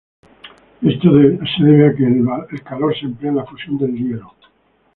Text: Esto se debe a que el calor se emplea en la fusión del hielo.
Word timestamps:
Esto 0.81 1.11
se 1.11 1.63
debe 1.63 1.87
a 1.89 1.95
que 1.95 2.07
el 2.55 2.63
calor 2.63 2.97
se 2.97 3.05
emplea 3.05 3.29
en 3.29 3.37
la 3.37 3.45
fusión 3.45 3.77
del 3.77 3.93
hielo. 3.93 4.33